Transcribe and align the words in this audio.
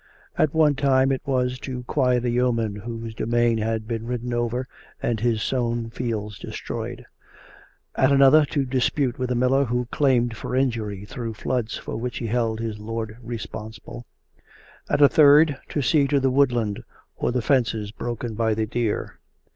At 0.35 0.55
one 0.55 0.73
time 0.73 1.11
it 1.11 1.21
was 1.27 1.59
to 1.59 1.83
quiet 1.83 2.25
a 2.25 2.29
yeoman 2.31 2.77
whose 2.77 3.13
domain 3.13 3.59
had 3.59 3.87
been 3.87 4.07
ridden 4.07 4.33
over 4.33 4.67
and 4.99 5.19
his 5.19 5.43
sown 5.43 5.91
fields 5.91 6.39
destroyed; 6.39 7.05
at 7.95 8.11
another, 8.11 8.43
to 8.45 8.65
dis 8.65 8.89
pute 8.89 9.19
with 9.19 9.29
a 9.29 9.35
miller 9.35 9.65
who 9.65 9.85
claimed 9.91 10.35
for 10.35 10.55
injury 10.55 11.05
through 11.05 11.35
floods 11.35 11.77
for 11.77 11.97
which 11.97 12.17
he 12.17 12.25
held 12.25 12.59
his 12.59 12.79
lord 12.79 13.15
responsible; 13.21 14.07
at 14.89 15.01
a 15.03 15.07
third, 15.07 15.59
to 15.69 15.83
see 15.83 16.07
to 16.07 16.19
the 16.19 16.31
woodland 16.31 16.83
or 17.15 17.31
the 17.31 17.43
fences 17.43 17.91
broken 17.91 18.33
by 18.33 18.55
the 18.55 18.65
deer. 18.65 19.19